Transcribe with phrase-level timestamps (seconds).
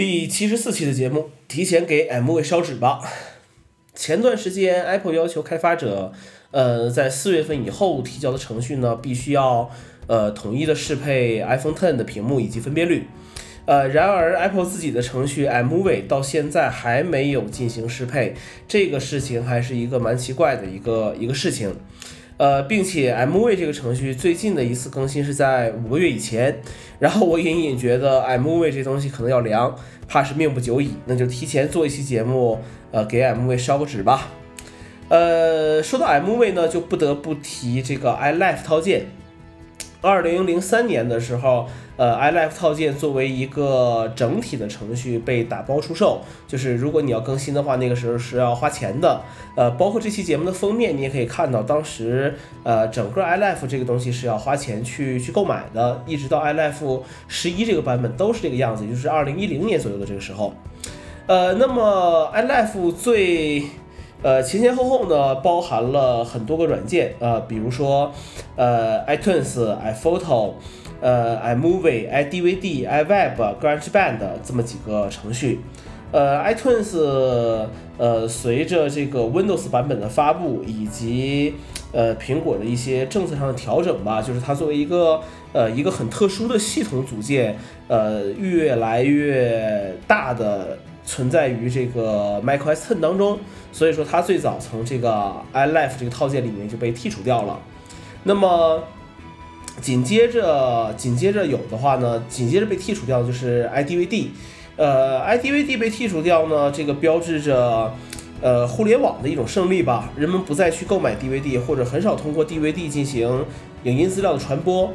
[0.00, 3.02] 第七十四期的节目，提前给 MV 烧纸吧。
[3.94, 6.10] 前段时间，Apple 要求开发者，
[6.52, 9.70] 呃，在四月份以后提交的程序呢，必须要
[10.06, 13.08] 呃统一的适配 iPhone Ten 的屏幕以及分辨率。
[13.66, 18.34] 呃，然而 Apple 自己的程序 MV 到现在还没有进行适配，
[18.66, 21.76] 这个事情还是一个蛮奇怪的一个一个事情。
[22.40, 26.58] 呃，并且 MV 这个程序最近的一次更新是在五个月以前，
[26.98, 29.76] 然后我隐隐觉得 MV 这东西可能要凉，
[30.08, 32.58] 怕是命不久矣，那就提前做一期节目，
[32.92, 34.28] 呃，给 MV 烧个纸吧。
[35.10, 39.04] 呃，说到 MV 呢，就不得不提这个 iLife 套件。
[40.00, 41.66] 二零零三年的时候。
[41.96, 49.20] 呃，iLife 套件作为一个整体的程序被打包出售，就是如果你要更新的话，那个时候是要花钱的。
[49.54, 60.54] 呃，包括这期节目的封面，你也可以看到，当时呃，整个 iLife 这个东西是要花钱去去购买的，一直到 iLife 十一这个版本都是这个样子，就是二零一零年左右的这个时候。
[61.26, 63.64] 呃，那么 iLife 最
[64.22, 68.12] 呃前前后后呢，包含了很多个软件，呃，比如说
[68.56, 70.52] 呃 iTunes、iPhoto。
[71.02, 75.58] 呃，iMovie、iDVD、iWeb、GarageBand 这么几个程序，
[76.12, 76.94] 呃，iTunes
[77.96, 81.54] 呃，随着这个 Windows 版本的发布以及
[81.92, 85.22] 呃苹果的一些政策上的调整吧，就是它作为一个
[85.54, 87.56] 呃一个很特殊的系统组件，
[87.88, 90.76] 呃，越来越大的
[91.10, 93.38] 存在于这个 macOS 10当中，
[93.72, 97.58] 所以说它最早从这个 iLife 这个套件里面就被剔除掉了，
[98.22, 98.82] 那么。
[99.80, 104.26] 紧接着，紧接着有的话呢，紧接着被剔除掉就是 iDVD，
[104.76, 107.94] 呃，iDVD 被剔除掉呢，这个标志着，
[108.42, 110.10] 呃，互联网的一种胜利吧。
[110.16, 113.46] 人们不再去购买 DVD，或者很少通过 DVD 进行
[113.84, 114.92] 影音资料的传播。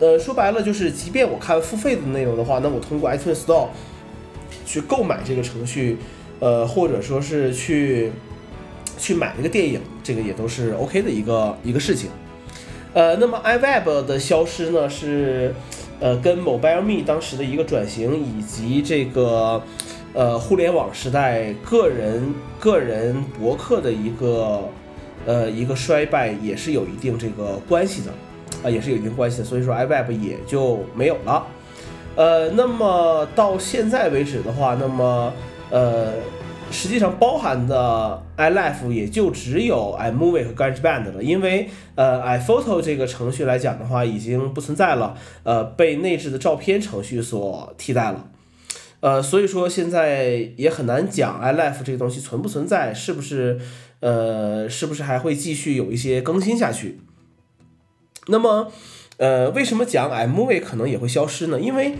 [0.00, 3.68] 呃，说白了就是，即便我看付费的内容的话，那我通过 iTunes Store
[4.72, 5.98] 去购买这个程序，
[6.40, 8.10] 呃，或者说是去
[8.96, 12.08] 去买一个电影，这个也都是 OK 的一个一个事情。
[12.94, 15.54] 呃，那么 iWeb 的消失呢，是
[16.00, 19.62] 呃跟 MobileMe 当时的一个转型，以及这个
[20.14, 24.70] 呃互联网时代个人个人博客的一个
[25.26, 28.10] 呃一个衰败，也是有一定这个关系的
[28.66, 29.44] 啊，也是有一定关系的。
[29.44, 31.46] 所以说 iWeb 也就没有了。
[32.16, 35.32] 呃，那么到现在为止的话，那么
[35.70, 36.12] 呃。
[36.74, 48.26] 实际上包含的 iLife 也就只有 iMovie 和 GarageBand 了，因为呃 iPhoto 这个程序来讲的话已经不存在了，呃被内置的照片程序所替代了，
[49.00, 53.60] 呃所以说现在也很难讲 iLife 这个东西存不存在，是不是
[54.00, 57.02] 呃是不是还会继续有一些更新下去？
[58.28, 58.72] 那么
[59.18, 61.60] 呃为什么讲 M V 可能也会消失呢？
[61.60, 61.94] 因为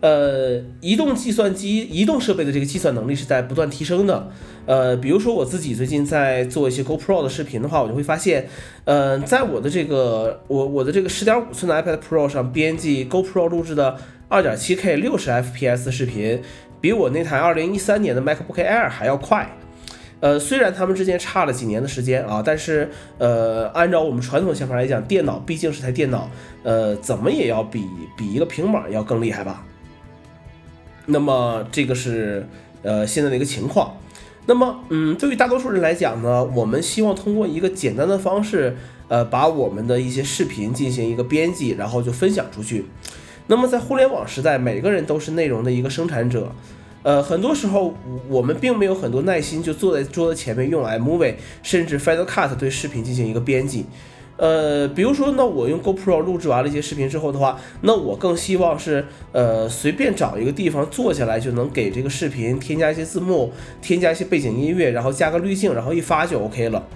[0.00, 4.30] 呃，移动计算机、移动设备的这个计算能力是在不断提升的。
[4.64, 8.48] 呃，比如说我自己最近在做一些 GoPro 的视频的话，我就会发现，
[8.84, 13.96] 呃，在我的这个我我的这个十点五寸的 iPad Pro 上编辑 GoPro 录制的
[14.28, 16.40] 二点七 K 六十 FPS 视频，
[16.80, 19.50] 比我那台二零一三年的 MacBook Air 还要快。
[20.20, 26.28] 呃，虽然他们之间差了几年的时间啊，但是呃，按照我们传统想法来讲，电脑毕竟是台电脑，
[26.62, 27.84] 呃，怎么也要比
[28.16, 29.64] 比一个平板要更厉害吧。
[31.06, 32.46] 那么这个是
[32.82, 33.96] 呃现在的一个情况。
[34.46, 38.76] 那么嗯，对于大多数人来讲呢，我们希望通过一个简单的方式，
[39.08, 42.86] 呃，把我们的一些视频进行一个编辑，然后就分享出去。
[43.46, 46.52] 那么在互联网时代，每个人都是内容的一个生产者，
[47.02, 47.94] 呃，很多时候
[48.28, 53.86] 我们并没有很多耐心就坐在桌子前面用 iMovie 甚至 Final Cut 对视频进行一个编辑。
[54.36, 66.86] 呃，比如说，那我用 GoPro 录制完了一些视频之后的话，那我更希望是，呃，随便找一个地方坐下来就能给这个视频添加一些字幕，添加一些背景音乐，然后加个滤镜，然后一发就 OK 了。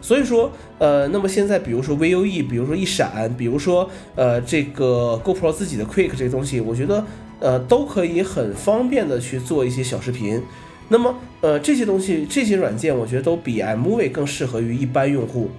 [0.00, 0.50] 所以说，
[0.80, 7.04] 呃，那么现在比如说 VUE，比如说一闪，比如说呃这个 GoPro 自己的 Quick 这个东西，我觉得
[7.42, 10.40] 呃都可以很方便的去做一些小视频。
[10.88, 15.50] 那么呃这些东西，这些软件，我觉得都比 iMovie 更适合于一般用户。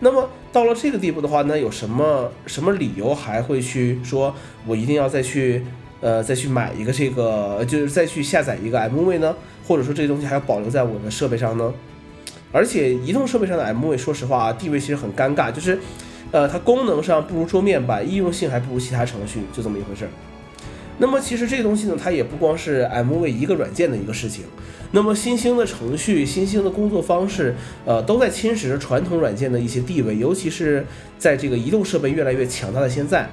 [0.00, 4.34] 那么到了这个地步的话，那有什么什么理由还会去说，
[4.66, 5.62] 我一定要再去，
[6.00, 9.36] 呃，再去买一个这个，就是再去下载一个 MV 呢？
[9.68, 11.74] 或者说这些东西还要保留在我的设备上呢？
[12.50, 15.78] 而且移动设备上的 MV，说实话啊，地位其实很尴尬，就是，
[16.30, 20.10] 呃，它功能上不如桌面版，易用性还不如其他程序，就这么一回事儿。
[21.00, 24.44] 那么其实这个东西呢，它也不光是 MV 一个软件的一个事情。
[24.92, 27.54] 那么新兴的程序、新兴的工作方式，
[27.86, 30.84] 呃，都在侵蚀着传统软件的一些地位，尤其是
[31.18, 33.28] 在这个移动设备越来越强大的现在。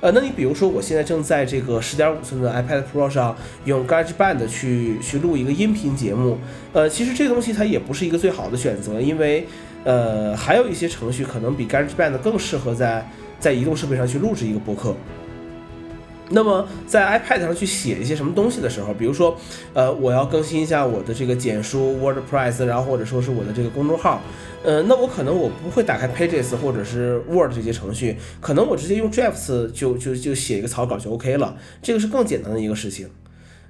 [0.00, 6.38] 呃，那你比如说，我现在正在这个十点五寸的 iPad Pro 上用 GarageBand 去去录一个音频节目，
[6.72, 9.46] 呃，其实这个东西它也不是一个最好的选择，因为
[9.84, 13.06] 呃，还有一些程序可能比 GarageBand 更适合在
[13.38, 14.94] 在移动设备上去录制一个播客。
[16.32, 19.36] 那么在 iPad 上去写一些什么东西的时候，比如说，
[19.74, 24.20] 呃，我要更新一下我的这个简书 WordPress，然后或者说是我的这个公众号，
[24.62, 33.10] 呃，那我可能我不会打开 Pages 或者是 Word 这些程序，可能我直接用 Drafts 就就就写一个草稿就 OK 了，这个是更简单的一个事情。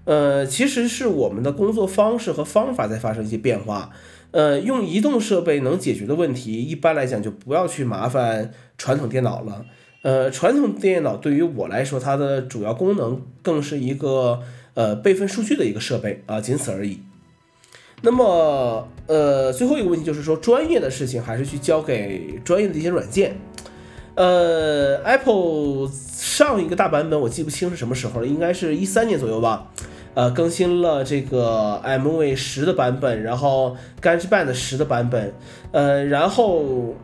[0.05, 3.91] 呃，其实是我们的工作方式和方法在发生一些变化。
[4.33, 9.65] 呃，用移动设备能解决的问题，一般来讲就不要去麻烦传统电脑了。
[10.03, 14.41] 呃，传统电脑对于我来说，它的主要功能更是一个
[14.73, 17.01] 呃备份数据的一个设备啊，仅此而已。
[18.01, 23.37] 那么，呃，最后一个问题就是说，专业的事情还是去交给专业的一些软件。
[24.15, 29.71] 呃，Apple 上一个大版本我记不清是什么时候了，应该是一三年左右吧。
[30.15, 35.35] 呃，更新了这个 M V 十的版本，然后 GarageBand 十的版本，
[35.73, 36.95] 呃，然后。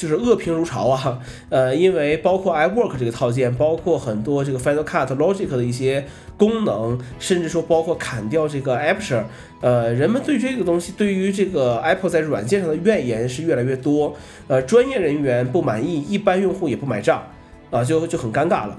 [0.00, 1.18] 就是恶评如潮啊，
[1.50, 6.06] 呃，因为包括 iWork 这个套件，包括很多这个 Final Cut、Logic 的一些
[6.38, 9.24] 功能，甚至说包括砍掉这个 Aperture，
[9.60, 14.16] 呃，人们对这个东西，对于这个 Apple 在软件上的怨言是越来越多，
[14.48, 17.22] 呃，专业人员不满意，一般用户也不买账，
[17.70, 18.78] 啊，就就很尴尬了，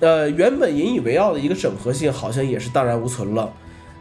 [0.00, 3.50] 呃，原本引以为傲的一个整合性，好像也是荡然无存了。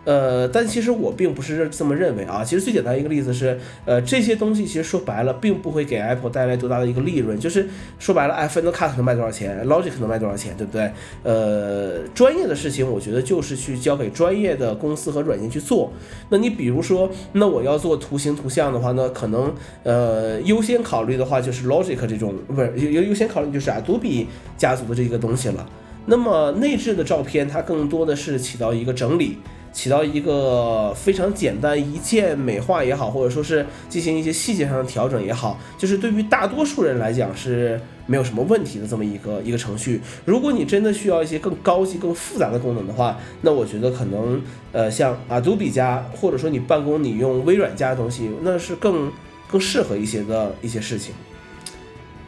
[0.04, 2.44] 呃，但其实我并不是这么认为啊。
[2.44, 7.40] 其实最简单一个例子是，呃，这些东西其实说白了，并不会给 Apple 带来多大的一个利润。
[7.40, 7.68] 就是
[8.00, 10.92] 说白了，iPhone Cut 能卖多少钱，Logic 能卖多少钱，对不对？
[11.24, 15.94] 呃，专业的事情，我觉得就是去交给专业的公司和软件去做。
[16.30, 19.54] 那你比如说，那我要做图形图像的话呢，可能
[19.84, 24.26] 呃优先考虑的话就是 Logic 这种，不是优优先考虑就是 Adobe
[24.58, 25.70] 家族的这个东西了。
[26.08, 29.38] 那么内置的照片，它更多的是起到一个整理。
[29.72, 40.02] 起到一个非常简单一键美化也好，或者说是进行一些细节上的调整也好，就是对于大多数人来讲是没有什么问题的这么一个一个程序。
[40.26, 44.42] 如果你真的需要一些更高级、更复杂的功能的话，那我觉得可能
[44.74, 49.12] 呃像 Adobe 加，或者说你办公你用微软家的东西，那是更
[49.50, 51.14] 更适合一些的一些事情。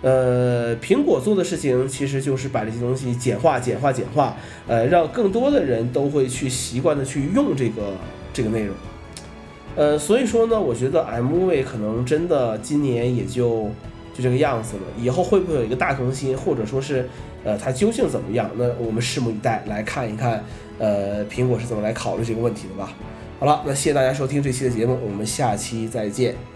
[0.04, 4.36] 呃，苹果做的事情其实就是把这些东西简化、简化、简化，
[4.68, 7.94] 呃，让更多的人都会去习惯的去用这个
[8.34, 8.76] 这个内容。
[9.78, 13.72] 呃，所以说呢，我觉得 MV 可能真的今年也就
[14.14, 14.84] 就这个样子了。
[15.02, 17.08] 以后会不会有一个大更新，或者说是
[17.46, 18.52] 呃它究竟怎么样？
[18.58, 20.44] 那我们拭目以待，来看一看
[20.80, 22.94] 呃苹果是怎么来考虑这个问题的吧。
[23.40, 26.53] 好了，那谢谢大家收听这期的节目，我们下期再见。